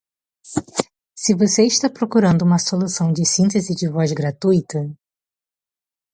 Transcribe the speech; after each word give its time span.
Se 1.15 1.35
você 1.35 1.63
está 1.67 1.87
procurando 1.87 2.41
uma 2.41 2.57
solução 2.57 3.13
de 3.13 3.23
síntese 3.23 3.75
de 3.75 3.87
voz 3.87 4.11
gratuita 4.11 4.79